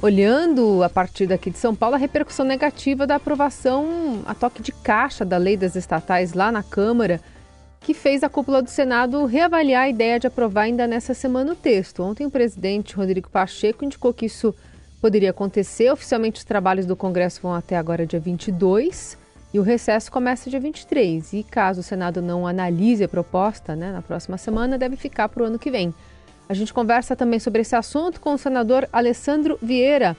olhando 0.00 0.82
a 0.82 0.88
partir 0.88 1.26
daqui 1.26 1.50
de 1.50 1.58
São 1.58 1.74
Paulo 1.74 1.96
a 1.96 1.98
repercussão 1.98 2.44
negativa 2.44 3.06
da 3.06 3.16
aprovação 3.16 4.22
a 4.26 4.34
toque 4.34 4.62
de 4.62 4.72
caixa 4.72 5.24
da 5.24 5.36
lei 5.36 5.56
das 5.56 5.74
estatais 5.74 6.34
lá 6.34 6.52
na 6.52 6.62
Câmara, 6.62 7.20
que 7.80 7.94
fez 7.94 8.22
a 8.22 8.28
cúpula 8.28 8.62
do 8.62 8.70
Senado 8.70 9.24
reavaliar 9.24 9.84
a 9.84 9.88
ideia 9.88 10.20
de 10.20 10.26
aprovar 10.26 10.62
ainda 10.62 10.86
nessa 10.86 11.14
semana 11.14 11.52
o 11.52 11.56
texto. 11.56 12.02
Ontem 12.02 12.26
o 12.26 12.30
presidente 12.30 12.94
Rodrigo 12.94 13.28
Pacheco 13.28 13.84
indicou 13.84 14.12
que 14.12 14.26
isso 14.26 14.54
poderia 15.00 15.30
acontecer. 15.30 15.90
Oficialmente 15.90 16.38
os 16.38 16.44
trabalhos 16.44 16.86
do 16.86 16.96
Congresso 16.96 17.40
vão 17.42 17.54
até 17.54 17.76
agora 17.76 18.06
dia 18.06 18.20
22 18.20 19.16
e 19.52 19.58
o 19.58 19.62
recesso 19.62 20.12
começa 20.12 20.50
dia 20.50 20.60
23. 20.60 21.32
E 21.32 21.42
caso 21.42 21.80
o 21.80 21.84
Senado 21.84 22.20
não 22.20 22.46
analise 22.46 23.04
a 23.04 23.08
proposta 23.08 23.74
né, 23.74 23.92
na 23.92 24.02
próxima 24.02 24.36
semana, 24.36 24.76
deve 24.76 24.96
ficar 24.96 25.28
para 25.28 25.42
o 25.42 25.46
ano 25.46 25.58
que 25.58 25.70
vem. 25.70 25.94
A 26.48 26.54
gente 26.54 26.72
conversa 26.72 27.14
também 27.14 27.38
sobre 27.38 27.60
esse 27.60 27.76
assunto 27.76 28.20
com 28.22 28.32
o 28.32 28.38
senador 28.38 28.88
Alessandro 28.90 29.58
Vieira, 29.60 30.16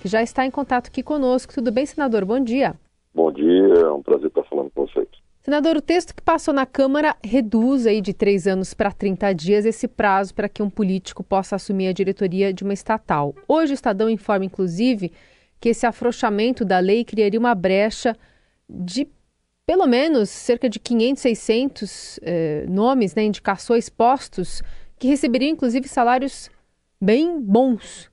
que 0.00 0.06
já 0.06 0.22
está 0.22 0.46
em 0.46 0.50
contato 0.50 0.86
aqui 0.86 1.02
conosco. 1.02 1.52
Tudo 1.52 1.72
bem, 1.72 1.84
senador? 1.84 2.24
Bom 2.24 2.38
dia. 2.38 2.76
Bom 3.12 3.32
dia, 3.32 3.74
é 3.80 3.90
um 3.90 4.00
prazer 4.00 4.28
estar 4.28 4.44
falando 4.44 4.70
com 4.70 4.86
vocês. 4.86 5.08
Senador, 5.40 5.76
o 5.76 5.82
texto 5.82 6.14
que 6.14 6.22
passou 6.22 6.54
na 6.54 6.64
Câmara 6.64 7.16
reduz 7.24 7.84
aí 7.84 8.00
de 8.00 8.14
três 8.14 8.46
anos 8.46 8.72
para 8.72 8.92
30 8.92 9.32
dias 9.32 9.64
esse 9.64 9.88
prazo 9.88 10.32
para 10.32 10.48
que 10.48 10.62
um 10.62 10.70
político 10.70 11.24
possa 11.24 11.56
assumir 11.56 11.88
a 11.88 11.92
diretoria 11.92 12.52
de 12.52 12.62
uma 12.62 12.72
estatal. 12.72 13.34
Hoje 13.48 13.72
o 13.72 13.74
Estadão 13.74 14.08
informa, 14.08 14.44
inclusive, 14.44 15.10
que 15.60 15.70
esse 15.70 15.84
afrouxamento 15.84 16.64
da 16.64 16.78
lei 16.78 17.04
criaria 17.04 17.40
uma 17.40 17.56
brecha 17.56 18.16
de 18.70 19.08
pelo 19.66 19.86
menos 19.86 20.30
cerca 20.30 20.68
de 20.68 20.78
500, 20.78 21.22
600 21.22 22.20
eh, 22.22 22.66
nomes, 22.68 23.14
né, 23.14 23.24
indicações 23.24 23.88
postos 23.88 24.62
que 25.02 25.08
receberia 25.08 25.48
inclusive 25.48 25.88
salários 25.88 26.48
bem 27.00 27.40
bons. 27.40 28.08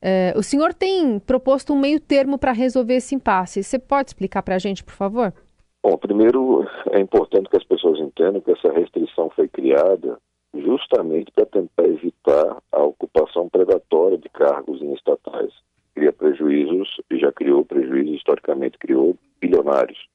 É, 0.00 0.32
o 0.34 0.42
senhor 0.42 0.72
tem 0.72 1.18
proposto 1.18 1.74
um 1.74 1.78
meio 1.78 2.00
termo 2.00 2.38
para 2.38 2.50
resolver 2.50 2.94
esse 2.94 3.14
impasse. 3.14 3.62
Você 3.62 3.78
pode 3.78 4.08
explicar 4.08 4.42
para 4.42 4.54
a 4.54 4.58
gente, 4.58 4.82
por 4.82 4.94
favor? 4.94 5.34
Bom, 5.82 5.98
primeiro 5.98 6.66
é 6.92 6.98
importante 6.98 7.50
que 7.50 7.58
as 7.58 7.64
pessoas 7.64 7.98
entendam 8.00 8.40
que 8.40 8.52
essa 8.52 8.72
restrição 8.72 9.28
foi 9.36 9.48
criada 9.48 10.16
justamente 10.54 11.30
para 11.30 11.44
tentar 11.44 11.84
evitar 11.84 12.56
a 12.72 12.82
ocupação 12.84 13.46
predatória 13.50 14.16
de 14.16 14.30
cargos 14.30 14.80
em 14.80 14.94
estatais. 14.94 15.52
Cria 15.94 16.10
prejuízos, 16.10 16.88
e 17.10 17.18
já 17.18 17.30
criou 17.30 17.66
prejuízos, 17.66 18.16
historicamente 18.16 18.78
criou 18.78 19.14
bilionários 19.38 20.08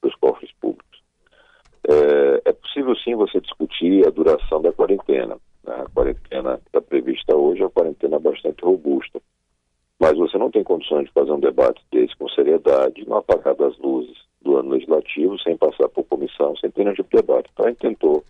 para 0.00 0.08
os 0.08 0.16
cofres 0.16 0.50
públicos. 0.60 1.00
É, 1.88 2.50
é 2.50 2.52
possível 2.52 2.96
sim 2.96 3.14
você 3.14 3.40
discutir 3.40 4.04
a 4.04 4.10
duração 4.10 4.60
da 4.60 4.72
quarentena. 4.72 5.36
A 5.68 5.88
quarentena 5.90 6.60
está 6.66 6.80
prevista 6.80 7.36
hoje 7.36 7.60
é 7.60 7.64
uma 7.64 7.70
quarentena 7.70 8.18
bastante 8.18 8.64
robusta. 8.64 9.20
Mas 10.00 10.16
você 10.16 10.38
não 10.38 10.50
tem 10.50 10.64
condições 10.64 11.06
de 11.06 11.12
fazer 11.12 11.32
um 11.32 11.40
debate 11.40 11.82
desse 11.90 12.16
com 12.16 12.28
seriedade, 12.28 13.06
não 13.06 13.18
apagar 13.18 13.54
das 13.54 13.76
luzes 13.78 14.16
do 14.40 14.56
ano 14.56 14.70
legislativo, 14.70 15.38
sem 15.40 15.56
passar 15.56 15.88
por 15.88 16.04
comissão, 16.04 16.56
sem 16.56 16.70
ter 16.70 16.84
nenhum 16.84 16.94
tipo 16.94 17.10
de 17.10 17.16
debate. 17.16 17.50
Então 17.52 17.66
a 17.66 17.68
gente 17.68 17.80
tentou 17.80 18.24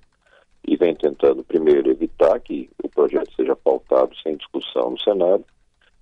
e 0.66 0.76
vem 0.76 0.94
tentando, 0.94 1.44
primeiro, 1.44 1.90
evitar 1.90 2.40
que 2.40 2.68
o 2.82 2.88
projeto 2.88 3.32
seja 3.34 3.54
pautado 3.54 4.16
sem 4.22 4.36
discussão 4.36 4.90
no 4.90 5.00
Senado 5.00 5.44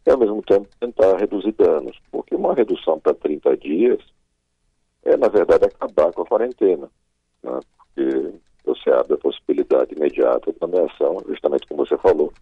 e, 0.06 0.10
ao 0.10 0.18
mesmo 0.18 0.42
tempo, 0.42 0.68
tentar 0.80 1.16
reduzir 1.18 1.52
danos. 1.52 1.98
Porque 2.10 2.34
uma 2.34 2.54
redução 2.54 2.98
para 2.98 3.14
30 3.14 3.56
dias 3.58 4.00
é, 5.04 5.16
na 5.16 5.28
verdade, 5.28 5.66
acabar 5.66 6.12
com 6.12 6.22
a 6.22 6.26
quarentena. 6.26 6.90
Né? 7.42 7.60
Porque 7.76 8.32
você 8.66 8.90
abre 8.90 9.14
a 9.14 9.18
possibilidade 9.18 9.94
imediata 9.94 10.52
de 10.52 10.58
nomeação, 10.60 11.16
justamente 11.26 11.66
como 11.66 11.86
você 11.86 11.96
falou, 11.98 12.32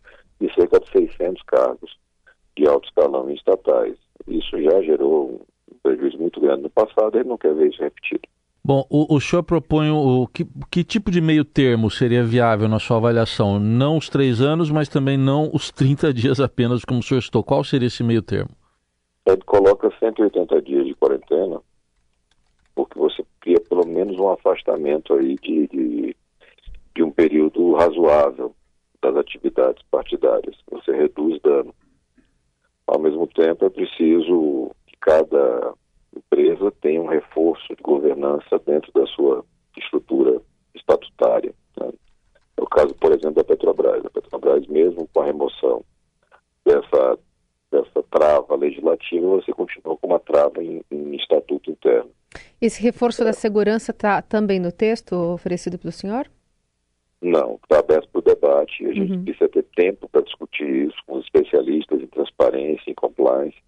de 0.41 0.53
cerca 0.55 0.80
de 0.80 0.91
600 0.91 1.42
cargos 1.44 1.97
de 2.56 2.67
alto 2.67 2.89
escalão 2.89 3.28
em 3.30 3.34
estatais. 3.34 3.97
Isso 4.27 4.61
já 4.62 4.83
gerou 4.83 5.47
um 5.70 5.77
prejuízo 5.83 6.19
muito 6.19 6.41
grande 6.41 6.62
no 6.62 6.70
passado 6.70 7.17
e 7.17 7.20
ele 7.20 7.28
não 7.28 7.39
quer 7.39 7.55
ver 7.55 7.69
isso 7.69 7.83
repetido. 7.83 8.22
Bom, 8.67 8.86
o, 8.89 9.14
o 9.14 9.20
senhor 9.20 9.42
propõe 9.42 9.91
o 9.91 10.27
que, 10.27 10.47
que 10.70 10.83
tipo 10.83 11.11
de 11.11 11.20
meio 11.20 11.45
termo 11.45 11.90
seria 11.90 12.24
viável 12.24 12.67
na 12.67 12.79
sua 12.79 12.96
avaliação? 12.96 13.58
Não 13.58 13.98
os 13.98 14.08
três 14.08 14.41
anos, 14.41 14.70
mas 14.70 14.89
também 14.89 15.18
não 15.18 15.51
os 15.52 15.70
30 15.70 16.12
dias 16.14 16.41
apenas, 16.41 16.83
como 16.83 17.01
o 17.01 17.02
senhor 17.02 17.18
estou. 17.18 17.45
Qual 17.45 17.62
seria 17.62 17.89
esse 17.89 18.02
meio 18.02 18.23
termo? 18.23 18.51
Ele 19.27 19.42
coloca 19.45 19.91
180 19.98 20.62
dias 20.62 20.86
de 20.86 20.95
quarentena, 20.95 21.61
porque 22.74 22.98
você 22.98 23.24
cria 23.40 23.61
pelo 23.61 23.86
menos 23.86 24.18
um 24.18 24.29
afastamento 24.30 25.14
aí 25.14 25.36
de, 25.36 25.68
de, 25.68 26.17
de 26.95 27.02
um 27.02 27.11
período 27.11 27.74
razoável 27.74 28.55
das 29.01 29.17
atividades 29.17 29.83
partidárias. 29.90 30.57
Você 30.70 30.92
reduz 30.92 31.40
dano. 31.42 31.74
Ao 32.86 32.98
mesmo 32.98 33.27
tempo, 33.27 33.64
é 33.64 33.70
preciso 33.70 34.70
que 34.86 34.96
cada 35.01 35.74
empresa 36.17 36.70
tenha 36.80 37.01
um 37.01 37.07
reforço 37.07 37.74
de 37.74 37.83
governança 37.83 38.58
dentro 38.64 38.92
da 38.92 39.06
sua 39.06 39.45
estrutura 39.77 40.41
estatutária. 40.74 41.55
Né? 41.79 41.91
É 42.56 42.62
o 42.62 42.67
caso, 42.67 42.95
por 42.95 43.12
exemplo, 43.12 43.35
da 43.35 43.45
Petrobras. 43.45 44.05
A 44.05 44.11
Petrobras, 44.11 44.67
mesmo 44.67 45.08
com 45.12 45.20
a 45.20 45.24
remoção 45.24 45.85
dessa, 46.64 47.18
dessa 47.70 48.02
trava 48.11 48.56
legislativa, 48.56 49.27
você 49.27 49.52
continua 49.52 49.96
Esse 52.64 52.83
reforço 52.83 53.23
da 53.23 53.35
segurança 53.35 53.91
está 53.91 54.23
também 54.23 54.58
no 54.58 54.73
texto 54.73 55.13
oferecido 55.13 55.79
pelo 55.79 55.92
senhor? 55.92 56.30
Não, 57.20 57.57
está 57.63 57.80
aberto 57.80 58.08
para 58.08 58.19
o 58.20 58.23
debate. 58.23 58.86
A 58.86 58.92
gente 58.95 59.13
uhum. 59.13 59.23
precisa 59.23 59.51
ter 59.51 59.64
tempo 59.77 60.08
para 60.08 60.23
discutir 60.23 60.89
isso 60.89 60.97
com 61.07 61.19
os 61.19 61.24
especialistas 61.27 62.01
em 62.01 62.07
transparência, 62.07 62.91
em 62.91 62.95
compliance, 62.95 63.58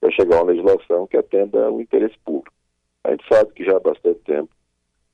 para 0.00 0.10
chegar 0.12 0.38
a 0.38 0.42
uma 0.42 0.52
legislação 0.52 1.06
que 1.06 1.18
atenda 1.18 1.70
o 1.70 1.82
interesse 1.82 2.16
público. 2.24 2.56
A 3.04 3.10
gente 3.10 3.28
sabe 3.30 3.52
que 3.52 3.62
já 3.62 3.76
há 3.76 3.80
bastante 3.80 4.20
tempo 4.20 4.48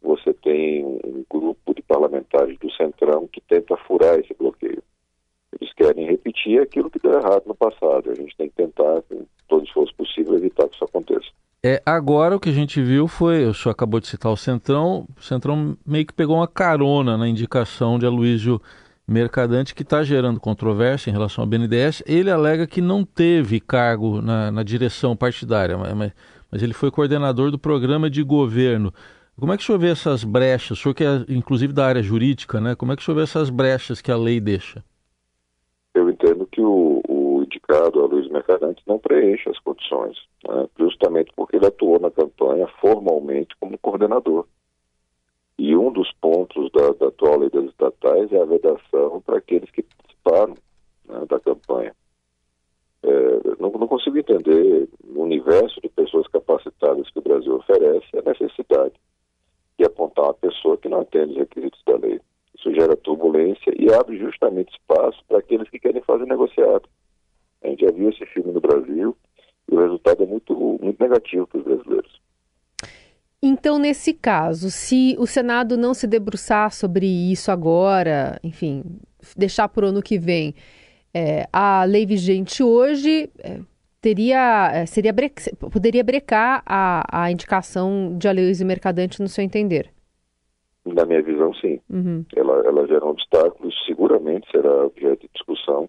você 0.01 0.33
tem 0.33 0.85
um 0.85 1.25
grupo 1.29 1.75
de 1.75 1.83
parlamentares 1.83 2.57
do 2.61 2.71
Centrão 2.75 3.27
que 3.27 3.41
tenta 3.41 3.77
furar 3.89 4.21
esse 4.21 4.35
bloqueio. 4.35 4.85
Eles 5.61 5.75
querem 5.75 6.07
repetir 6.07 6.63
aquilo 6.63 6.89
que 6.89 7.01
deu 7.01 7.15
errado 7.15 7.43
no 7.45 7.57
passado. 7.57 8.09
A 8.09 8.15
gente 8.15 8.37
tem 8.37 8.49
que 8.49 8.55
tentar, 8.55 9.03
com 9.03 9.27
todo 9.49 9.65
esforço 9.65 9.93
possível, 9.97 10.37
evitar 10.37 10.69
que 10.69 10.77
isso 10.77 10.85
aconteça. 10.85 11.27
É, 11.69 11.83
agora 11.85 12.37
o 12.37 12.39
que 12.39 12.49
a 12.49 12.53
gente 12.53 12.81
viu 12.81 13.09
foi, 13.09 13.45
o 13.45 13.53
senhor 13.53 13.73
acabou 13.73 13.99
de 13.99 14.07
citar 14.07 14.31
o 14.31 14.37
Centrão, 14.37 15.05
o 15.19 15.21
Centrão 15.21 15.77
meio 15.85 16.07
que 16.07 16.13
pegou 16.13 16.37
uma 16.37 16.47
carona 16.47 17.17
na 17.19 17.27
indicação 17.27 17.99
de 17.99 18.07
Aloysio 18.07 18.63
Mercadante, 19.05 19.75
que 19.75 19.83
está 19.83 20.05
gerando 20.05 20.39
controvérsia 20.39 21.11
em 21.11 21.13
relação 21.13 21.43
ao 21.43 21.49
BNDES. 21.51 22.05
Ele 22.07 22.31
alega 22.31 22.69
que 22.69 22.81
não 22.81 23.05
teve 23.05 23.59
cargo 23.59 24.23
na, 24.23 24.53
na 24.53 24.63
direção 24.63 25.17
partidária, 25.17 25.77
mas, 25.77 26.13
mas, 26.53 26.63
ele 26.63 26.73
foi 26.73 26.89
coordenador 26.89 27.51
do 27.51 27.59
programa 27.59 28.09
de 28.09 28.23
governo. 28.23 28.95
Como 29.37 29.53
é 29.53 29.57
que 29.57 29.65
o 29.65 29.67
senhor 29.67 29.79
vê 29.81 29.89
essas 29.89 30.23
brechas? 30.23 30.79
O 30.79 30.81
senhor 30.81 30.95
que 30.95 31.03
é, 31.03 31.25
inclusive, 31.29 31.73
da 31.73 31.85
área 31.85 32.01
jurídica, 32.01 32.61
né? 32.61 32.77
Como 32.77 32.93
é 32.93 32.97
que 32.97 33.03
o 33.03 33.05
senhor 33.05 33.17
vê 33.17 33.23
essas 33.25 33.51
brechas 33.51 34.01
que 34.01 34.13
a 34.13 34.17
lei 34.17 34.39
deixa? 34.39 34.85
Eu 35.97 36.09
entendo 36.09 36.47
que 36.47 36.61
o, 36.61 37.03
o 37.69 37.73
indicado, 37.73 38.03
a 38.03 38.07
Luiz 38.07 38.29
Mercadante, 38.29 38.83
não 38.87 38.99
preenche 38.99 39.49
as 39.49 39.59
condições 39.59 40.17
né, 40.47 40.69
justamente 40.79 41.33
porque 41.35 41.57
ele 41.57 41.67
atuou 41.67 41.99
na 41.99 42.11
campanha 42.11 42.67
formalmente 42.81 43.57
como 43.59 43.79
coordenador. 43.79 44.47
E 45.59 45.75
um 45.75 45.91
dos 45.91 46.13
pontos 46.21 46.71
da, 46.73 46.93
da 46.93 47.09
atual 47.09 47.39
lei 47.39 47.51
das 47.51 47.65
estatais 47.65 48.31
é 48.33 48.41
a 48.41 48.45
vedação 48.45 49.23
para 49.25 49.39
aqueles 49.39 49.71
que 49.71 49.83
participaram 49.83 50.55
né, 51.09 51.25
da 51.29 51.41
campanha. 51.41 51.95
É, 53.03 53.11
não, 53.59 53.71
não, 53.71 53.89
consigo 53.89 54.19
entender, 54.19 54.89
no 55.05 55.23
universo 55.23 55.81
de 55.81 55.89
pessoas 55.89 56.27
capacitadas 56.29 57.09
que 57.11 57.19
o 57.19 57.23
Brasil 57.23 57.55
oferece, 57.55 58.07
a 58.17 58.29
necessidade 58.29 58.95
de 59.79 59.85
apontar 59.85 60.27
uma 60.27 60.35
pessoa 60.35 60.77
que 60.77 60.89
não 60.89 61.01
atende 61.01 61.33
os 61.33 61.39
requisitos 61.39 61.81
da 61.87 61.97
lei. 61.97 62.21
Isso 62.55 62.75
gera 62.75 62.97
turbulência 62.97 63.73
e 63.79 63.93
abre 63.93 64.19
justamente 64.19 64.73
espaço 64.73 65.23
para 65.29 65.39
aqueles 65.39 65.69
que 65.69 65.79
querem 65.79 66.03
fazer 66.03 66.27
negociado. 66.27 66.89
A 67.67 67.71
gente 67.71 67.85
já 67.85 67.91
viu 67.91 68.09
esse 68.11 68.25
filme 68.27 68.53
no 68.53 68.61
Brasil, 68.61 69.17
e 69.69 69.75
o 69.75 69.81
resultado 69.81 70.23
é 70.23 70.27
muito, 70.27 70.55
muito 70.81 71.03
negativo 71.03 71.49
para 71.49 71.59
os 71.59 71.65
brasileiros. 71.65 72.21
Então, 73.43 73.79
nesse 73.79 74.15
caso, 74.15 74.71
se 74.71 75.17
o 75.19 75.27
Senado 75.27 75.77
não 75.77 75.93
se 75.93 76.07
debruçar 76.07 76.73
sobre 76.73 77.07
isso 77.07 77.51
agora, 77.51 78.39
enfim, 78.43 78.85
deixar 79.37 79.69
para 79.69 79.85
o 79.85 79.89
ano 79.89 80.01
que 80.01 80.17
vem, 80.17 80.55
é, 81.13 81.49
a 81.53 81.83
lei 81.85 82.07
vigente 82.07 82.63
hoje 82.63 83.29
é, 83.43 83.59
teria, 84.01 84.71
é, 84.73 84.87
seria 84.87 85.13
bre 85.13 85.33
poderia 85.73 86.05
brecar 86.05 86.63
a, 86.65 87.25
a 87.25 87.33
indicação 87.33 88.17
de 88.17 88.29
Aloysio 88.29 88.67
Mercadante, 88.67 89.21
no 89.21 89.29
seu 89.29 89.43
entender? 89.43 89.91
Na 90.85 91.05
minha 91.05 91.21
visão, 91.21 91.53
sim. 91.55 91.81
Uhum. 91.91 92.25
Ela, 92.37 92.65
ela 92.65 92.87
gera 92.87 93.05
um 93.05 93.11
obstáculo, 93.11 93.73
seguramente 93.87 94.49
será 94.53 94.87
objeto 94.87 95.23
de 95.23 95.31
discussão, 95.35 95.89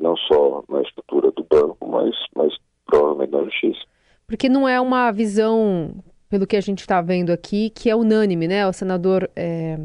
não 0.00 0.16
só 0.16 0.64
na 0.68 0.82
estrutura 0.82 1.30
do 1.32 1.44
banco, 1.44 1.86
mas, 1.88 2.14
mas 2.34 2.52
provavelmente 2.86 3.30
na 3.30 3.44
justiça. 3.44 3.80
Porque 4.26 4.48
não 4.48 4.68
é 4.68 4.80
uma 4.80 5.10
visão, 5.12 5.94
pelo 6.28 6.46
que 6.46 6.56
a 6.56 6.60
gente 6.60 6.80
está 6.80 7.00
vendo 7.00 7.30
aqui, 7.30 7.70
que 7.70 7.90
é 7.90 7.96
unânime, 7.96 8.48
né? 8.48 8.66
O 8.66 8.72
senador 8.72 9.30
é, 9.36 9.78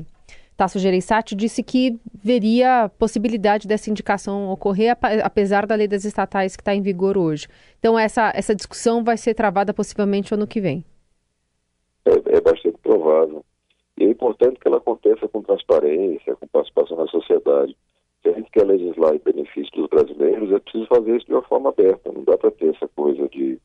Tasso 0.59 0.77
Gereissati 0.77 1.35
disse 1.35 1.63
que 1.63 1.97
veria 2.13 2.83
a 2.83 2.89
possibilidade 2.89 3.65
dessa 3.67 3.89
indicação 3.89 4.50
ocorrer, 4.50 4.97
apesar 5.23 5.65
da 5.65 5.73
lei 5.73 5.88
das 5.88 6.03
estatais 6.03 6.55
que 6.55 6.62
está 6.62 6.75
em 6.75 6.81
vigor 6.81 7.17
hoje. 7.17 7.47
Então, 7.79 7.97
essa, 7.97 8.31
essa 8.35 8.53
discussão 8.53 9.03
vai 9.03 9.15
ser 9.15 9.33
travada 9.33 9.73
possivelmente 9.73 10.33
ano 10.33 10.45
que 10.45 10.59
vem. 10.59 10.83
É, 12.05 12.12
é 12.38 12.41
bastante 12.41 12.77
provável. 12.81 13.45
E 13.97 14.03
é 14.03 14.09
importante 14.09 14.59
que 14.59 14.67
ela 14.67 14.77
aconteça 14.77 15.27
com 15.27 15.41
transparência, 15.41 16.35
com 16.35 16.47
participação 16.47 16.97
na 16.97 17.07
sociedade. 17.07 17.75
Se 18.29 18.35
a 18.35 18.37
gente 18.37 18.51
quer 18.51 18.65
legislar 18.65 19.15
em 19.15 19.21
benefício 19.25 19.71
dos 19.75 19.87
brasileiros, 19.87 20.51
é 20.51 20.59
preciso 20.59 20.85
fazer 20.85 21.17
isso 21.17 21.25
de 21.25 21.33
uma 21.33 21.41
forma 21.41 21.69
aberta. 21.69 22.11
Não 22.11 22.23
dá 22.23 22.37
para 22.37 22.51
ter 22.51 22.75
essa 22.75 22.87
coisa 22.95 23.27
de 23.29 23.57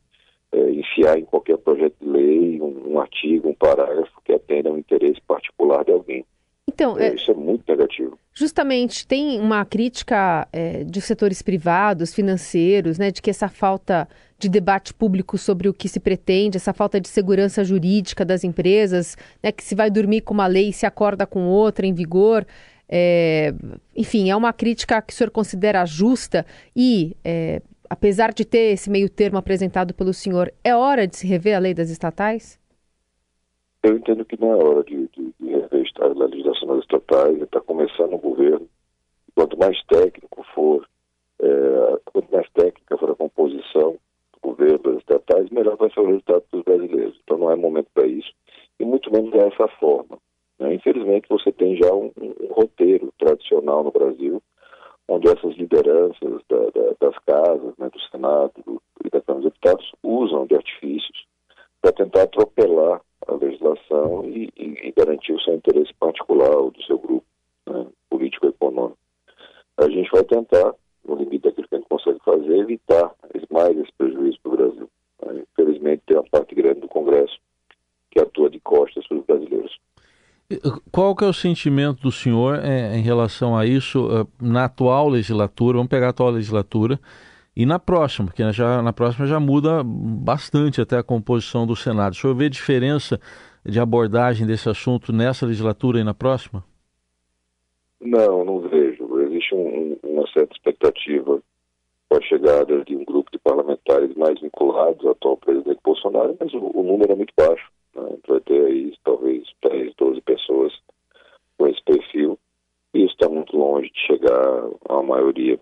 é, 0.52 0.70
enfiar 0.70 1.18
em 1.18 1.24
qualquer 1.24 1.58
projeto 1.58 1.94
de 2.00 2.08
lei 2.08 2.60
um, 2.62 2.94
um 2.94 3.00
artigo, 3.00 3.48
um 3.48 3.54
parágrafo 3.54 4.12
que 4.24 4.32
atenda 4.32 4.70
ao 4.70 4.78
interesse 4.78 5.20
particular 5.26 5.84
de 5.84 5.92
alguém. 5.92 6.24
Então, 6.66 6.98
é, 6.98 7.14
isso 7.14 7.30
é 7.30 7.34
muito 7.34 7.62
negativo. 7.68 8.18
Justamente, 8.32 9.06
tem 9.06 9.38
uma 9.38 9.64
crítica 9.66 10.48
é, 10.50 10.82
de 10.82 11.00
setores 11.00 11.42
privados, 11.42 12.14
financeiros, 12.14 12.98
né, 12.98 13.10
de 13.10 13.20
que 13.20 13.30
essa 13.30 13.48
falta 13.48 14.08
de 14.38 14.48
debate 14.48 14.94
público 14.94 15.36
sobre 15.36 15.68
o 15.68 15.74
que 15.74 15.88
se 15.88 16.00
pretende, 16.00 16.56
essa 16.56 16.72
falta 16.72 16.98
de 16.98 17.06
segurança 17.06 17.62
jurídica 17.62 18.24
das 18.24 18.44
empresas, 18.44 19.16
né, 19.42 19.52
que 19.52 19.62
se 19.62 19.74
vai 19.74 19.90
dormir 19.90 20.22
com 20.22 20.32
uma 20.32 20.46
lei 20.46 20.70
e 20.70 20.72
se 20.72 20.86
acorda 20.86 21.26
com 21.26 21.46
outra 21.46 21.86
em 21.86 21.92
vigor. 21.92 22.46
É, 22.88 23.52
enfim, 23.96 24.30
é 24.30 24.36
uma 24.36 24.52
crítica 24.52 25.00
que 25.00 25.12
o 25.12 25.16
senhor 25.16 25.30
considera 25.30 25.84
justa 25.84 26.44
e, 26.76 27.16
é, 27.24 27.62
apesar 27.88 28.32
de 28.32 28.44
ter 28.44 28.72
esse 28.72 28.90
meio 28.90 29.08
termo 29.08 29.38
apresentado 29.38 29.94
pelo 29.94 30.12
senhor, 30.12 30.52
é 30.62 30.74
hora 30.74 31.06
de 31.06 31.16
se 31.16 31.26
rever 31.26 31.56
a 31.56 31.60
lei 31.60 31.74
das 31.74 31.90
estatais? 31.90 32.58
Eu 33.82 33.96
entendo 33.96 34.24
que 34.24 34.40
não 34.40 34.52
é 34.52 34.56
hora 34.56 34.84
de, 34.84 35.08
de, 35.08 35.34
de 35.38 35.46
rever 35.46 35.86
a 36.00 36.06
legislação 36.06 36.68
das 36.68 36.80
estatais, 36.80 37.40
está 37.42 37.60
começando 37.60 38.14
o 38.14 38.18
governo. 38.18 38.68
Quanto 39.34 39.58
mais 39.58 39.76
técnico 39.86 40.44
for, 40.54 40.88
é, 41.40 42.00
quanto 42.06 42.32
mais 42.32 42.48
técnica 42.50 42.96
for 42.96 43.10
a 43.10 43.14
composição 43.14 43.98
do 44.32 44.40
governo 44.40 44.78
das 44.78 44.98
estatais, 44.98 45.50
melhor 45.50 45.76
vai 45.76 45.90
ser 45.92 46.00
o 46.00 46.06
resultado 46.06 46.44
dos 46.50 46.62
brasileiros. 46.62 47.20
Então 47.22 47.38
não 47.38 47.50
é 47.50 47.56
momento 47.56 47.88
para 47.92 48.06
isso. 48.06 48.32
E 48.78 48.84
muito 48.84 49.10
menos 49.12 49.30
dessa 49.30 49.68
forma. 49.78 50.18
Né? 50.58 50.74
Infelizmente 50.74 51.28
você 51.28 51.52
tem 51.52 51.76
já 51.76 51.92
um, 51.92 52.10
um, 52.20 52.52
roteiro 52.52 53.12
tradicional 53.18 53.84
no 53.84 53.90
Brasil, 53.90 54.42
onde 55.08 55.28
essas 55.28 55.54
lideranças 55.56 56.40
da, 56.48 56.58
da, 56.70 56.94
das 57.00 57.18
casas, 57.26 57.74
né, 57.78 57.90
do 57.90 58.00
Senado 58.10 58.52
do, 58.64 58.82
e 59.04 59.10
da 59.10 59.20
Câmara 59.20 59.44
dos 59.44 59.52
Deputados 59.52 59.92
usam 60.02 60.46
de 60.46 60.54
artifícios 60.54 61.26
para 61.80 61.92
tentar 61.92 62.22
atropelar 62.22 63.00
a 63.26 63.34
legislação 63.34 64.24
e, 64.24 64.50
e, 64.56 64.88
e, 64.88 64.92
garantir 64.92 65.32
o 65.32 65.40
seu 65.40 65.54
interesse 65.54 65.92
particular 65.94 66.56
ou 66.56 66.70
do 66.70 66.82
seu 66.84 66.98
grupo 66.98 67.26
né, 67.68 67.86
político-econômico. 68.08 68.98
A 69.76 69.88
gente 69.88 70.10
vai 70.10 70.24
tentar, 70.24 70.74
no 71.06 71.16
limite 71.16 71.44
daquilo 71.44 71.68
que 71.68 71.74
a 71.74 71.78
gente 71.78 71.88
consegue 71.88 72.20
fazer, 72.24 72.58
evitar 72.58 73.14
mais 73.54 73.78
esse 73.78 73.92
prejuízo 73.96 74.38
para 74.42 74.52
o 74.52 74.56
Brasil. 74.56 74.90
Né. 75.24 75.44
Infelizmente, 75.52 76.02
tem 76.06 76.16
uma 76.16 76.24
parte 76.24 76.54
grande 76.54 76.80
do 76.80 76.88
Congresso 76.88 77.38
que 78.10 78.20
atua 78.20 78.50
de 78.50 78.60
costas 78.60 79.06
para 79.06 79.18
os 79.18 79.24
brasileiros. 79.24 79.78
Qual 80.94 81.16
que 81.16 81.24
é 81.24 81.26
o 81.26 81.32
sentimento 81.32 82.02
do 82.02 82.12
senhor 82.12 82.60
é, 82.64 82.96
em 82.96 83.02
relação 83.02 83.56
a 83.56 83.66
isso 83.66 84.06
uh, 84.06 84.28
na 84.40 84.66
atual 84.66 85.08
legislatura? 85.08 85.76
Vamos 85.76 85.90
pegar 85.90 86.06
a 86.06 86.10
atual 86.10 86.30
legislatura 86.30 87.00
e 87.56 87.66
na 87.66 87.80
próxima, 87.80 88.28
porque 88.28 88.52
já, 88.52 88.80
na 88.80 88.92
próxima 88.92 89.26
já 89.26 89.40
muda 89.40 89.82
bastante 89.84 90.80
até 90.80 90.96
a 90.96 91.02
composição 91.02 91.66
do 91.66 91.74
Senado. 91.74 92.12
O 92.12 92.14
senhor 92.14 92.36
vê 92.36 92.48
diferença 92.48 93.18
de 93.66 93.80
abordagem 93.80 94.46
desse 94.46 94.68
assunto 94.68 95.12
nessa 95.12 95.44
legislatura 95.44 95.98
e 95.98 96.04
na 96.04 96.14
próxima? 96.14 96.62
Não, 98.00 98.44
não 98.44 98.60
vejo. 98.60 99.18
Existe 99.18 99.52
um, 99.52 99.98
uma 100.04 100.28
certa 100.28 100.54
expectativa 100.54 101.42
com 102.08 102.16
a 102.16 102.22
chegada 102.22 102.84
de 102.84 102.94
um 102.94 103.04
grupo 103.04 103.32
de 103.32 103.38
parlamentares 103.40 104.14
mais 104.14 104.40
vinculados 104.40 105.04
ao 105.04 105.10
atual 105.10 105.38
presidente 105.38 105.80
Bolsonaro, 105.82 106.36
mas 106.38 106.54
o, 106.54 106.70
o 106.72 106.84
número 106.84 107.10
é 107.10 107.16
muito 107.16 107.34
baixo. 107.36 107.73
Né? 107.94 108.16
Vai 108.26 108.40
ter 108.40 108.66
aí 108.66 108.94
talvez 109.04 109.46
10, 109.62 109.94
12 109.96 110.20
pessoas 110.22 110.72
com 111.56 111.66
esse 111.68 111.82
perfil, 111.84 112.38
e 112.92 113.04
isso 113.04 113.14
está 113.14 113.28
muito 113.28 113.56
longe 113.56 113.90
de 113.90 114.00
chegar 114.00 114.68
uma 114.88 115.02
maioria. 115.02 115.58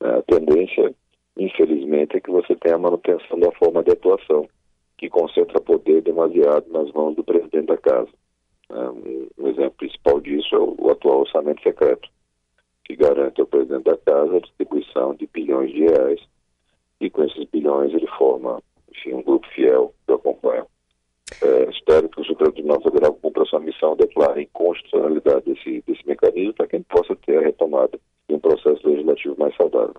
Né? 0.00 0.10
A 0.18 0.22
tendência 0.22 0.94
infelizmente, 1.36 2.16
é 2.16 2.20
que 2.20 2.30
você 2.30 2.54
tem 2.56 2.72
a 2.72 2.78
manutenção 2.78 3.38
da 3.38 3.50
forma 3.52 3.82
de 3.82 3.92
atuação, 3.92 4.48
que 4.98 5.08
concentra 5.08 5.60
poder 5.60 6.02
demasiado 6.02 6.70
nas 6.70 6.90
mãos 6.92 7.14
do 7.16 7.24
presidente 7.24 7.66
da 7.66 7.76
casa. 7.76 8.08
É, 8.70 8.90
um 9.40 9.48
exemplo 9.48 9.72
principal 9.72 10.20
disso 10.20 10.54
é 10.54 10.58
o 10.58 10.90
atual 10.90 11.20
orçamento 11.20 11.62
secreto, 11.62 12.08
que 12.84 12.96
garante 12.96 13.40
ao 13.40 13.46
presidente 13.46 13.84
da 13.84 13.96
casa 13.96 14.36
a 14.36 14.40
distribuição 14.40 15.14
de 15.14 15.26
bilhões 15.26 15.72
de 15.72 15.80
reais, 15.80 16.20
e 17.00 17.10
com 17.10 17.24
esses 17.24 17.44
bilhões 17.50 17.92
ele 17.92 18.06
forma 18.18 18.62
enfim, 18.90 19.14
um 19.14 19.22
grupo 19.22 19.46
fiel 19.48 19.92
que 20.06 20.12
acompanha. 20.12 20.66
É, 21.40 21.70
espero 21.70 22.08
que 22.08 22.20
o 22.20 22.24
Supremo 22.24 22.52
Tribunal 22.52 22.82
Federal 22.82 23.14
cumpra 23.14 23.44
sua 23.44 23.60
missão, 23.60 23.96
declare 23.96 24.42
inconstitucionalidade 24.42 25.44
desse, 25.46 25.82
desse 25.86 26.06
mecanismo 26.06 26.54
para 26.54 26.66
que 26.66 26.76
gente 26.76 26.88
possa 26.88 27.16
ter 27.24 27.38
a 27.38 27.42
retomada 27.42 27.98
de 28.28 28.34
um 28.34 28.40
processo 28.40 28.86
legislativo 28.88 29.36
mais 29.38 29.54
saudável. 29.56 29.94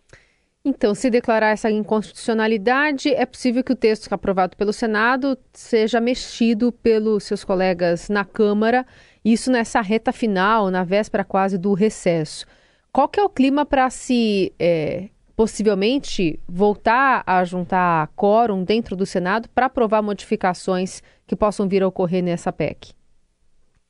Então, 0.65 0.95
se 0.95 1.09
declarar 1.09 1.50
essa 1.50 1.69
inconstitucionalidade, 1.69 3.13
é 3.13 3.25
possível 3.25 3.62
que 3.63 3.74
o 3.74 3.75
texto 3.75 4.12
aprovado 4.13 4.56
pelo 4.56 4.71
Senado 4.71 5.38
seja 5.51 6.00
mexido 6.00 6.71
pelos 6.71 7.25
seus 7.25 7.44
colegas 7.44 8.07
na 8.07 8.24
Câmara, 8.24 8.86
isso 9.25 9.51
nessa 9.51 9.81
reta 9.81 10.13
final, 10.13 10.71
na 10.71 10.86
véspera 10.86 11.25
quase 11.25 11.57
do 11.57 11.74
recesso. 11.74 12.45
Qual 12.94 13.09
que 13.09 13.19
é 13.19 13.24
o 13.24 13.29
clima 13.29 13.65
para 13.65 13.89
se 13.89 14.53
é, 14.57 15.09
possivelmente 15.35 16.39
voltar 16.47 17.24
a 17.25 17.44
juntar 17.44 18.07
quórum 18.15 18.63
dentro 18.63 18.95
do 18.95 19.06
Senado 19.06 19.50
para 19.50 19.65
aprovar 19.65 20.01
modificações 20.01 21.01
que 21.27 21.35
possam 21.35 21.68
vir 21.68 21.83
a 21.83 21.88
ocorrer 21.88 22.24
nessa 22.24 22.51
PEC? 22.51 22.94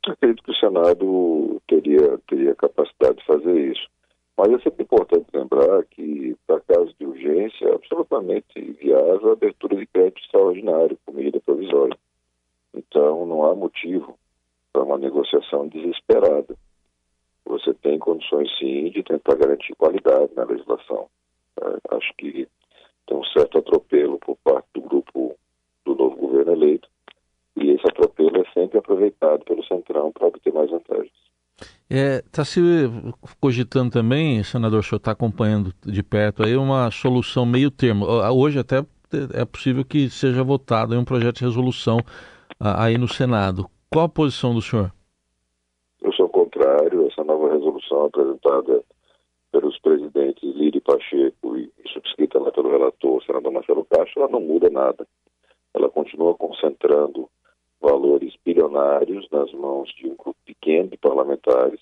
Acredito 0.07 0.43
que 0.43 0.51
o 0.51 0.55
Senado 0.55 1.61
teria, 1.67 2.17
teria 2.27 2.55
capacidade 2.55 3.17
de 3.17 3.25
fazer 3.25 3.71
isso. 3.71 3.87
Mas 4.37 4.51
é 4.51 4.59
sempre 4.59 4.83
importante 4.83 5.27
lembrar 5.33 5.83
que, 5.85 6.35
para 6.47 6.59
casos 6.61 6.93
de 6.99 7.05
urgência, 7.05 7.67
é 7.67 7.75
absolutamente 7.75 8.59
viável 8.81 9.29
a 9.29 9.33
abertura 9.33 9.75
de 9.75 9.85
crédito 9.85 10.21
extraordinário 10.23 10.97
com 11.05 11.13
medida 11.13 11.39
provisória. 11.39 11.97
Então, 12.73 13.25
não 13.27 13.45
há 13.45 13.55
motivo 13.55 14.17
para 14.71 14.83
uma 14.83 14.97
negociação 14.97 15.67
desesperada. 15.67 16.55
Você 17.45 17.73
tem 17.75 17.99
condições, 17.99 18.49
sim, 18.57 18.89
de 18.89 19.03
tentar 19.03 19.35
garantir 19.35 19.75
qualidade 19.75 20.33
na 20.35 20.45
legislação. 20.45 21.07
É, 21.61 21.95
acho 21.95 22.13
que 22.17 22.47
tem 23.05 23.17
um 23.17 23.23
certo 23.25 23.59
atropelo 23.59 24.17
por 24.17 24.35
parte 24.43 24.67
do 24.73 24.81
grupo 24.81 25.35
do 25.85 25.95
novo 25.95 26.15
governo 26.15 26.53
eleito, 26.53 26.87
e 27.55 27.69
esse 27.71 27.85
atropelo 27.85 28.37
é 28.37 28.53
sempre 28.73 28.79
aproveitado 28.79 29.45
pelo 29.45 29.63
Centrão 29.65 30.11
para 30.11 30.27
obter 30.27 30.51
mais 30.51 30.69
vantagens. 30.69 31.11
Está 31.89 31.95
é, 31.95 32.21
tá 32.31 32.43
se 32.43 32.59
cogitando 33.39 33.91
também, 33.91 34.43
senador, 34.43 34.79
o 34.79 34.83
senhor 34.83 34.97
está 34.97 35.11
acompanhando 35.11 35.71
de 35.85 36.01
perto 36.01 36.43
aí 36.43 36.55
uma 36.55 36.89
solução 36.89 37.45
meio 37.45 37.69
termo. 37.69 38.05
Hoje 38.05 38.57
até 38.59 38.83
é 39.33 39.45
possível 39.45 39.85
que 39.85 40.09
seja 40.09 40.43
votado 40.43 40.97
um 40.99 41.05
projeto 41.05 41.37
de 41.37 41.45
resolução 41.45 41.99
aí 42.59 42.97
no 42.97 43.07
Senado. 43.07 43.67
Qual 43.91 44.05
a 44.05 44.09
posição 44.09 44.55
do 44.55 44.61
senhor? 44.61 44.91
Eu 46.01 46.11
sou 46.13 46.27
contrário. 46.27 47.07
Essa 47.07 47.23
nova 47.23 47.53
resolução 47.53 48.05
apresentada 48.05 48.83
pelos 49.51 49.77
presidentes 49.79 50.55
Lira 50.55 50.77
e 50.77 50.81
Pacheco 50.81 51.55
e 51.55 51.71
subscrita 51.93 52.39
lá 52.39 52.51
pelo 52.51 52.71
relator, 52.71 53.23
senador 53.23 53.53
Marcelo 53.53 53.85
Castro, 53.85 54.23
ela 54.23 54.31
não 54.31 54.41
muda 54.41 54.67
nada. 54.71 55.05
Ela 55.75 55.89
continua 55.89 56.33
concentrando 56.33 57.29
valores 57.83 58.33
bilionários 58.45 59.27
nas 59.29 59.51
mãos 59.51 59.93
de 59.93 60.07
um 60.07 60.15
grupo 60.15 60.37
pequeno 60.45 60.87
de 60.87 60.97
parlamentares 60.97 61.81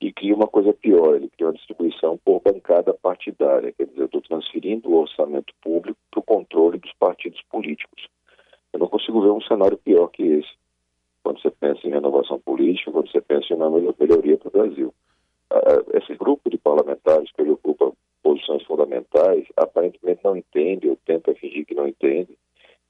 e 0.00 0.10
cria 0.12 0.34
uma 0.34 0.48
coisa 0.48 0.72
pior, 0.72 1.14
ele 1.14 1.28
cria 1.28 1.46
uma 1.46 1.52
distribuição 1.52 2.18
por 2.24 2.40
bancada 2.40 2.94
partidária, 2.94 3.72
quer 3.72 3.86
dizer, 3.86 4.00
eu 4.00 4.06
estou 4.06 4.22
transferindo 4.22 4.88
o 4.88 5.00
orçamento 5.00 5.54
público 5.62 5.98
para 6.10 6.20
o 6.20 6.24
controle 6.24 6.78
dos 6.78 6.92
partidos 6.94 7.40
políticos. 7.42 8.08
Eu 8.72 8.80
não 8.80 8.88
consigo 8.88 9.20
ver 9.20 9.30
um 9.30 9.42
cenário 9.42 9.76
pior 9.76 10.08
que 10.08 10.22
esse, 10.22 10.50
quando 11.22 11.40
você 11.40 11.50
pensa 11.50 11.86
em 11.86 11.90
renovação 11.90 12.40
política, 12.40 12.90
quando 12.90 13.10
você 13.10 13.20
pensa 13.20 13.52
em 13.52 13.56
uma 13.56 13.70
melhoria 13.70 14.38
para 14.38 14.48
o 14.48 14.50
Brasil. 14.50 14.94
Esse 15.92 16.14
grupo 16.16 16.50
de 16.50 16.56
parlamentares 16.56 17.30
que 17.30 17.42
ele 17.42 17.50
ocupa 17.50 17.92
posições 18.22 18.64
fundamentais, 18.64 19.44
aparentemente 19.56 20.24
não 20.24 20.36
entende, 20.36 20.88
ou 20.88 20.96
tenta 21.04 21.34
fingir 21.34 21.66
que 21.66 21.74
não 21.74 21.86
entende, 21.86 22.36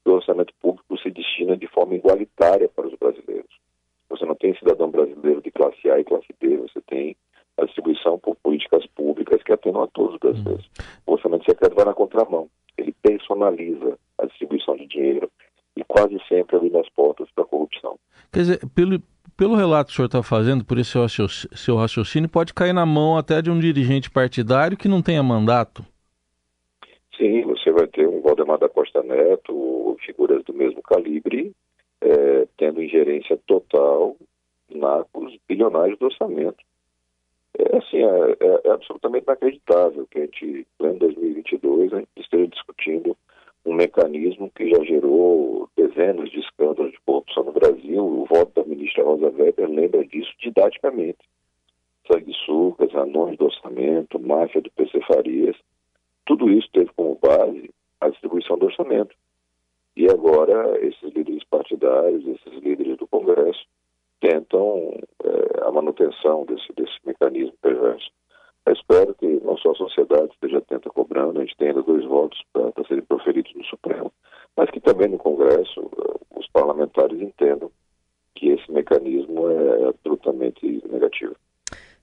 que 0.03 0.09
o 0.09 0.13
orçamento 0.13 0.53
público 0.61 0.97
se 0.97 1.11
destina 1.11 1.55
de 1.55 1.67
forma 1.67 1.95
igualitária 1.95 2.67
para 2.69 2.87
os 2.87 2.95
brasileiros. 2.95 3.53
Você 4.09 4.25
não 4.25 4.35
tem 4.35 4.55
cidadão 4.55 4.89
brasileiro 4.89 5.41
de 5.41 5.51
classe 5.51 5.89
A 5.89 5.99
e 5.99 6.03
classe 6.03 6.27
B, 6.39 6.57
você 6.57 6.81
tem 6.81 7.15
a 7.57 7.65
distribuição 7.65 8.19
por 8.19 8.35
políticas 8.35 8.85
públicas 8.87 9.41
que 9.43 9.53
atendam 9.53 9.83
a 9.83 9.87
todos 9.87 10.13
os 10.15 10.19
brasileiros. 10.19 10.69
O 11.05 11.13
orçamento 11.13 11.45
secreto 11.45 11.75
vai 11.75 11.85
na 11.85 11.93
contramão. 11.93 12.49
Ele 12.77 12.93
personaliza 13.01 13.97
a 14.17 14.25
distribuição 14.25 14.75
de 14.75 14.87
dinheiro 14.87 15.31
e 15.75 15.83
quase 15.83 16.19
sempre 16.27 16.57
ali 16.57 16.69
nas 16.69 16.87
portas 16.89 17.29
para 17.31 17.43
a 17.43 17.47
corrupção. 17.47 17.97
Quer 18.33 18.39
dizer, 18.39 18.59
pelo, 18.73 18.99
pelo 19.37 19.55
relato 19.55 19.87
que 19.87 19.93
o 19.93 19.95
senhor 19.95 20.07
está 20.07 20.23
fazendo, 20.23 20.65
por 20.65 20.79
esse 20.79 20.93
seu 21.55 21.75
raciocínio, 21.75 22.27
pode 22.27 22.53
cair 22.53 22.73
na 22.73 22.85
mão 22.85 23.15
até 23.15 23.41
de 23.41 23.51
um 23.51 23.59
dirigente 23.59 24.09
partidário 24.09 24.75
que 24.75 24.87
não 24.87 25.03
tenha 25.03 25.21
mandato. 25.21 25.85
Sim, 27.15 27.43
você 27.43 27.71
vai 27.71 27.85
ter 27.87 28.07
um 28.07 28.21
Valdemar 28.21 28.57
da 28.57 28.67
Costa 28.67 29.03
Neto, 29.03 29.95
figuras 30.03 30.43
do 30.45 30.53
mesmo 30.53 30.81
calibre, 30.81 31.53
é, 32.01 32.47
tendo 32.57 32.81
ingerência 32.81 33.39
total 33.45 34.15
os 35.13 35.37
bilionários 35.47 35.97
do 35.99 36.05
orçamento. 36.05 36.57
É 37.57 37.77
assim, 37.77 37.97
é, 37.97 38.37
é, 38.39 38.61
é, 38.65 38.71
absolutamente 38.71 39.25
inacreditável 39.25 40.07
que 40.09 40.17
a 40.17 40.21
gente, 40.21 40.67
em 40.81 40.97
2022, 40.97 41.93
a 41.93 41.99
gente 41.99 42.09
esteja 42.17 42.47
discutindo 42.47 43.15
um 43.65 43.73
mecanismo 43.73 44.51
que 44.55 44.69
já 44.69 44.83
gerou 44.83 45.69
dezenas 45.77 46.29
de 46.31 46.39
escândalos 46.39 46.91
de 46.91 46.99
corrupção 47.05 47.43
no 47.43 47.51
Brasil. 47.51 47.82
O 47.99 48.25
voto 48.25 48.51
da 48.55 48.67
ministra 48.67 49.03
Rosa 49.03 49.29
Weber 49.29 49.69
lembra 49.69 50.05
disso 50.05 50.31
didaticamente. 50.39 51.19
Sanguessucas, 52.11 52.93
anões 52.95 53.37
do 53.37 53.45
orçamento, 53.45 54.19
máfia 54.19 54.61
do 54.61 54.71
PC 54.71 54.99
Farias, 55.01 55.55
tudo 56.25 56.49
isso 56.49 56.67
teve 56.73 56.91
como 56.95 57.17
base 57.21 57.69
a 58.01 58.09
distribuição 58.09 58.57
do 58.57 58.65
orçamento. 58.65 59.15
E 59.95 60.09
agora 60.09 60.77
esses 60.85 61.13
líderes 61.13 61.43
partidários, 61.45 62.25
esses 62.25 62.61
líderes 62.61 62.97
do 62.97 63.07
Congresso, 63.07 63.65
tentam 64.19 64.97
é, 65.23 65.67
a 65.67 65.71
manutenção 65.71 66.45
desse, 66.45 66.71
desse 66.73 66.97
mecanismo 67.05 67.53
perverso. 67.61 68.09
Eu 68.65 68.73
espero 68.73 69.13
que 69.15 69.27
não 69.43 69.57
só 69.57 69.71
a 69.71 69.75
sociedade 69.75 70.31
esteja 70.33 70.59
atenta 70.59 70.89
cobrando, 70.89 71.39
a 71.39 71.43
gente 71.43 71.57
tem 71.57 71.69
ainda 71.69 71.83
dois 71.83 72.05
votos 72.05 72.41
para 72.53 72.71
serem 72.87 73.03
proferidos 73.03 73.53
no 73.53 73.65
Supremo, 73.65 74.11
mas 74.55 74.69
que 74.69 74.79
também 74.79 75.09
no 75.09 75.17
Congresso 75.17 75.81
eh, 75.81 76.39
os 76.39 76.47
parlamentares 76.47 77.19
entendam 77.19 77.69
que 78.33 78.49
esse 78.49 78.71
mecanismo 78.71 79.49
é 79.51 79.89
absolutamente 79.89 80.81
negativo. 80.89 81.35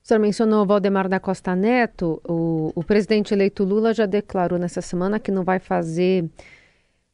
senhor 0.11 0.19
mencionou 0.19 0.65
Valdemar 0.65 1.07
da 1.07 1.21
Costa 1.21 1.55
Neto. 1.55 2.21
O, 2.27 2.73
o 2.75 2.83
presidente 2.83 3.33
eleito 3.33 3.63
Lula 3.63 3.93
já 3.93 4.05
declarou 4.05 4.59
nessa 4.59 4.81
semana 4.81 5.19
que 5.19 5.31
não 5.31 5.45
vai 5.45 5.57
fazer 5.57 6.29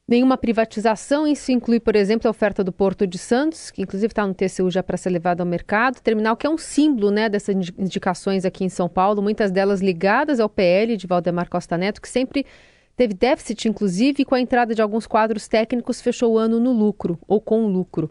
nenhuma 0.07 0.35
privatização. 0.35 1.27
Isso 1.27 1.51
inclui, 1.51 1.79
por 1.79 1.95
exemplo, 1.95 2.27
a 2.27 2.31
oferta 2.31 2.63
do 2.63 2.71
Porto 2.71 3.05
de 3.05 3.19
Santos, 3.19 3.69
que 3.69 3.83
inclusive 3.83 4.11
está 4.11 4.25
no 4.25 4.33
TCU 4.33 4.71
já 4.71 4.81
para 4.81 4.97
ser 4.97 5.11
levado 5.11 5.41
ao 5.41 5.45
mercado. 5.45 6.01
Terminal 6.01 6.35
que 6.35 6.47
é 6.47 6.49
um 6.49 6.57
símbolo 6.57 7.11
né, 7.11 7.29
dessas 7.29 7.55
indicações 7.77 8.45
aqui 8.45 8.63
em 8.65 8.69
São 8.69 8.89
Paulo, 8.89 9.21
muitas 9.21 9.51
delas 9.51 9.79
ligadas 9.79 10.39
ao 10.39 10.49
PL 10.49 10.97
de 10.97 11.05
Valdemar 11.05 11.49
Costa 11.49 11.77
Neto, 11.77 12.01
que 12.01 12.09
sempre 12.09 12.47
teve 12.95 13.13
déficit, 13.13 13.67
inclusive, 13.67 14.23
e 14.23 14.25
com 14.25 14.33
a 14.33 14.41
entrada 14.41 14.73
de 14.73 14.81
alguns 14.81 15.05
quadros 15.05 15.47
técnicos 15.47 16.01
fechou 16.01 16.33
o 16.33 16.37
ano 16.39 16.59
no 16.59 16.71
lucro 16.71 17.19
ou 17.27 17.39
com 17.39 17.67
lucro. 17.67 18.09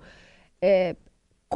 É, 0.62 0.94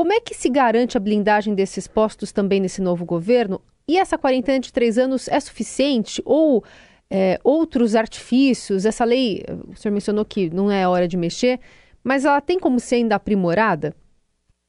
como 0.00 0.14
é 0.14 0.18
que 0.18 0.32
se 0.32 0.48
garante 0.48 0.96
a 0.96 1.00
blindagem 1.00 1.54
desses 1.54 1.86
postos 1.86 2.32
também 2.32 2.58
nesse 2.58 2.80
novo 2.80 3.04
governo? 3.04 3.60
E 3.86 3.98
essa 3.98 4.16
quarentena 4.16 4.58
de 4.58 4.72
três 4.72 4.96
anos 4.96 5.28
é 5.28 5.38
suficiente? 5.38 6.22
Ou 6.24 6.64
é, 7.10 7.38
outros 7.44 7.94
artifícios? 7.94 8.86
Essa 8.86 9.04
lei, 9.04 9.44
o 9.68 9.76
senhor 9.76 9.92
mencionou 9.92 10.24
que 10.24 10.48
não 10.48 10.70
é 10.70 10.88
hora 10.88 11.06
de 11.06 11.18
mexer, 11.18 11.60
mas 12.02 12.24
ela 12.24 12.40
tem 12.40 12.58
como 12.58 12.80
ser 12.80 12.94
ainda 12.94 13.16
aprimorada? 13.16 13.94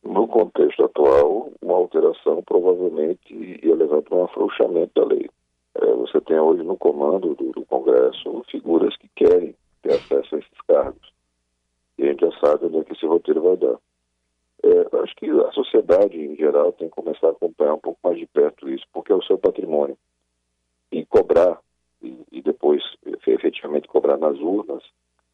No 0.04 0.28
contexto 0.28 0.84
atual, 0.84 1.50
uma 1.62 1.76
alteração 1.76 2.44
provavelmente 2.46 3.34
ia 3.64 3.74
levar 3.74 4.02
para 4.02 4.18
um 4.18 4.26
afrouxamento 4.26 4.92
da 4.94 5.06
lei. 5.06 5.30
É, 5.76 5.86
você 5.94 6.20
tem 6.20 6.38
hoje 6.38 6.62
no 6.62 6.76
comando 6.76 7.36
do, 7.36 7.54
do 7.54 7.66
Congresso 7.68 8.44
figuras 8.52 8.94
que 8.98 9.08
querem 9.16 9.56
ter 9.82 9.94
acesso 9.94 10.36
a 10.36 10.40
esses 10.40 10.62
cargos. 10.68 11.14
E 11.98 12.04
a 12.04 12.08
gente 12.08 12.20
já 12.20 12.32
sabe 12.46 12.66
onde 12.66 12.80
é 12.80 12.84
que 12.84 12.92
esse 12.92 13.06
roteiro 13.06 13.42
vai 13.42 13.56
dar. 13.56 13.78
É, 14.64 15.04
acho 15.04 15.16
que 15.16 15.30
a 15.30 15.52
sociedade 15.52 16.18
em 16.18 16.36
geral 16.36 16.72
tem 16.74 16.88
que 16.88 16.96
começar 16.96 17.28
a 17.28 17.32
acompanhar 17.32 17.74
um 17.74 17.80
pouco 17.80 18.00
mais 18.04 18.18
de 18.18 18.28
perto 18.28 18.70
isso, 18.70 18.86
porque 18.94 19.12
é 19.12 19.16
o 19.16 19.24
seu 19.24 19.38
patrimônio. 19.38 19.98
E 20.92 21.06
cobrar, 21.06 21.60
e, 22.02 22.18
e 22.32 22.42
depois 22.42 22.84
efetivamente 23.26 23.88
cobrar 23.88 24.18
nas 24.18 24.38
urnas, 24.40 24.84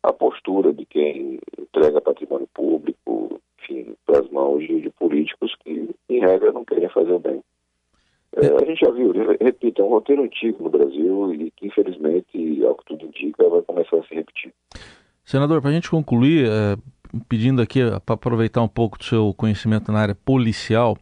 a 0.04 0.14
postura 0.14 0.72
de 0.72 0.86
quem 0.86 1.40
entrega 1.60 2.00
patrimônio 2.00 2.48
público, 2.54 3.42
enfim, 3.60 3.96
para 4.06 4.20
as 4.20 4.30
mãos 4.30 4.66
de, 4.66 4.82
de, 4.82 4.90
políticos 4.92 5.56
que, 5.64 5.90
em 6.10 6.20
regra, 6.20 6.52
não 6.52 6.64
querem 6.64 6.90
fazer 6.90 7.12
o 7.12 7.20
bem. 7.20 7.42
É, 8.36 8.48
a 8.48 8.66
gente 8.66 8.86
já 8.86 8.92
viu, 8.92 9.12
repito, 9.42 9.82
é 9.82 9.86
um 9.86 9.90
roteiro 9.90 10.24
antigo 10.24 10.64
no 10.64 10.70
Brasil 10.70 11.34
e 11.34 11.52
que, 11.52 11.68
infelizmente, 11.68 12.64
ao 12.64 12.76
que 12.76 12.86
tudo 12.86 13.06
indica, 13.06 13.50
vai 13.50 13.62
começar 13.62 13.98
a 13.98 14.04
se 14.04 14.14
repetir. 14.14 14.54
Senador, 15.26 15.60
para 15.60 15.72
a 15.72 15.74
gente 15.74 15.90
concluir, 15.90 16.46
é, 16.46 16.78
pedindo 17.28 17.62
aqui 17.62 17.80
para 18.06 18.16
aproveitar 18.16 18.62
um 18.62 18.68
pouco 18.68 18.98
do 18.98 19.04
seu 19.04 19.34
conhecimento 19.34 19.92
na 19.92 20.00
área 20.00 20.16
policial, 20.16 20.98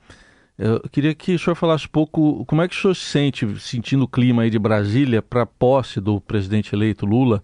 eu 0.57 0.79
queria 0.89 1.13
que 1.13 1.35
o 1.35 1.39
senhor 1.39 1.55
falasse 1.55 1.85
um 1.85 1.91
pouco 1.91 2.45
como 2.45 2.62
é 2.62 2.67
que 2.67 2.74
o 2.74 2.77
senhor 2.77 2.95
se 2.95 3.05
sente, 3.05 3.59
sentindo 3.59 4.05
o 4.05 4.07
clima 4.07 4.43
aí 4.43 4.50
de 4.50 4.57
Brasília 4.57 5.21
para 5.21 5.41
a 5.41 5.45
posse 5.45 6.00
do 6.00 6.21
presidente 6.21 6.74
eleito 6.74 7.05
Lula, 7.05 7.43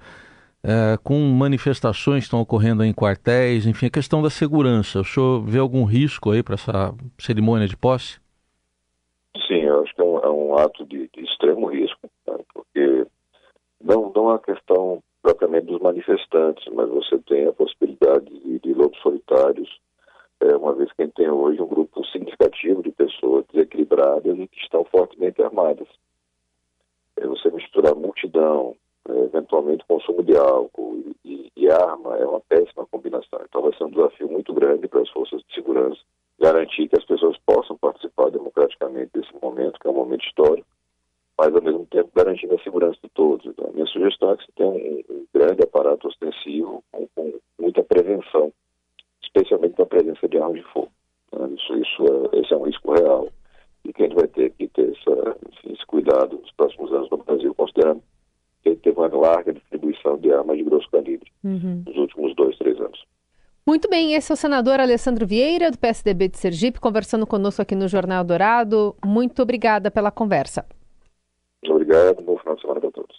é, 0.64 0.98
com 1.04 1.20
manifestações 1.20 2.20
que 2.20 2.28
estão 2.28 2.40
ocorrendo 2.40 2.84
em 2.84 2.94
quartéis, 2.94 3.66
enfim, 3.66 3.88
a 3.88 3.92
questão 3.92 4.22
da 4.22 4.30
segurança. 4.30 5.02
O 5.02 5.04
senhor 5.04 5.42
vê 5.44 5.60
algum 5.60 5.84
risco 5.84 6.32
aí 6.32 6.42
para 6.42 6.54
essa 6.54 6.94
cerimônia 7.18 7.68
de 7.68 7.76
posse? 7.76 8.20
Sim, 9.48 9.62
eu 9.62 9.82
acho 9.82 9.94
que 9.94 10.02
é 10.02 10.06
um, 10.06 10.20
é 10.20 10.30
um 10.30 10.58
ato 10.58 10.86
de, 10.86 11.10
de, 11.14 11.24
extremo 11.24 11.68
risco, 11.68 12.10
né, 12.28 12.38
porque 12.54 13.06
não, 13.84 14.12
não 14.16 14.30
é 14.30 14.34
uma 14.34 14.40
questão 14.40 15.04
propriamente 15.22 15.68
dos 15.68 15.80
manifestantes, 15.80 16.66
mas 16.74 16.90
você 16.90 17.18
tem 17.20 17.48
a 17.48 17.54
possibilidade 17.54 18.26
de, 18.26 18.60
de 18.60 18.74
lobos 18.74 19.00
solitários, 19.02 19.70
é, 20.40 20.56
uma 20.56 20.74
vez 20.74 20.92
que 20.94 21.02
a 21.02 21.06
gente 21.06 21.16
tem 21.16 21.30
hoje 21.30 21.62
um 21.62 21.68
grupo 21.68 22.04
significativo 22.08 22.82
de 22.82 22.92
pessoas 22.92 23.46
desequilibradas 23.54 24.38
e 24.38 24.48
que 24.48 24.60
estão 24.60 24.84
fortemente 24.86 25.42
armadas. 25.42 25.88
É, 27.18 27.28
você 27.28 27.52
misturar 27.52 27.94
multidão, 27.96 28.76
é, 29.08 29.20
eventualmente 29.20 29.86
consumo 29.88 30.24
de 30.24 30.36
álcool 30.36 31.04
e, 31.24 31.52
e, 31.56 31.70
arma 31.70 32.18
é 32.18 32.26
uma 32.26 32.42
péssima 32.42 32.88
combinação. 32.88 33.40
Então 33.48 33.62
vai 33.62 33.74
ser 33.78 33.84
um 33.84 33.92
desafio 33.92 34.28
muito 34.28 34.54
grande 34.54 34.88
para 34.88 35.02
as 35.02 35.10
forças 35.10 35.42
de 35.44 35.54
segurança 35.54 36.02
garantir 36.42 36.88
que 36.88 36.98
as 36.98 37.06
pessoas 37.06 37.38
possam 37.46 37.78
participar 37.78 38.32
democraticamente 38.32 39.12
desse 39.14 39.32
momento, 39.40 39.80
que 39.80 39.88
é 39.88 39.92
um 39.92 39.96
momento 39.96 40.26
histórico, 40.26 40.68
mas 41.42 41.56
ao 41.56 41.62
mesmo 41.64 41.88
tempo 41.88 42.12
garantindo 42.16 42.54
a 42.54 42.64
segurança 42.64 43.00
de 43.04 43.10
todos. 43.10 43.44
Então, 43.48 43.68
a 43.68 43.72
minha 43.72 43.88
sugestão 43.88 44.32
é 44.32 44.38
que 44.38 44.46
você 44.46 44.52
tenha 44.56 44.70
um, 44.70 45.26
grande 45.34 45.64
aparato 45.64 46.08
ostensivo 46.08 46.84
com, 46.92 47.08
com, 47.16 47.34
muita 47.60 47.84
prevenção, 47.84 48.54
especialmente 49.24 49.74
com 49.74 49.82
a 49.82 49.88
presença 49.88 50.28
de 50.28 50.38
armas 50.38 50.58
de 50.58 50.64
fogo. 50.72 50.92
Né? 51.34 51.50
Isso, 51.58 51.76
isso 51.78 52.04
é, 52.04 52.40
esse 52.40 52.54
é 52.54 52.58
um 52.58 52.66
risco 52.66 52.94
real 52.94 53.28
e 53.84 53.92
que 53.92 54.04
a 54.04 54.06
gente 54.06 54.16
vai 54.16 54.28
ter 54.28 54.52
que 54.52 54.68
ter 54.68 54.92
essa, 54.92 55.36
enfim, 55.50 55.74
esse 55.74 55.86
cuidado 55.88 56.38
nos 56.38 56.52
próximos 56.52 56.94
anos 56.94 57.10
no 57.10 57.18
Brasil, 57.18 57.56
considerando 57.56 58.04
que 58.62 58.76
teve 58.76 59.00
uma 59.00 59.08
larga 59.08 59.52
distribuição 59.52 60.20
de 60.20 60.32
armas 60.32 60.58
de 60.58 60.64
grosso 60.64 60.88
calibre 60.92 61.28
uhum. 61.44 61.82
nos 61.88 61.98
últimos 61.98 62.36
dois, 62.36 62.56
três 62.60 62.80
anos. 62.80 63.04
Muito 63.66 63.90
bem, 63.90 64.14
esse 64.14 64.32
é 64.32 64.36
o 64.36 64.38
senador 64.38 64.80
Alessandro 64.80 65.26
Vieira, 65.26 65.72
do 65.72 65.80
PSDB 65.80 66.28
de 66.28 66.38
Sergipe, 66.38 66.80
conversando 66.80 67.26
conosco 67.26 67.64
aqui 67.64 67.74
no 67.74 67.88
Jornal 67.88 68.24
Dourado. 68.24 68.96
Muito 69.04 69.42
obrigada 69.42 69.90
pela 69.90 70.12
conversa. 70.12 70.64
Obrigado, 71.92 72.24
bom 72.24 72.38
final 72.38 72.56
de 72.56 72.62
semana 72.62 72.80
para 72.80 72.92
todos. 72.92 73.11